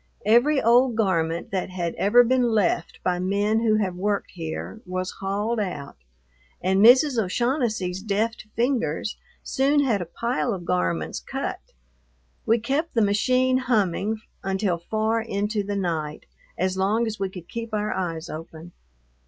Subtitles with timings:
[0.25, 5.11] Every old garment that had ever been left by men who have worked here was
[5.19, 5.95] hauled out,
[6.59, 7.19] and Mrs.
[7.19, 11.59] O'Shaughnessy's deft fingers soon had a pile of garments cut.
[12.47, 16.25] We kept the machine humming until far into the night,
[16.57, 18.71] as long as we could keep our eyes open.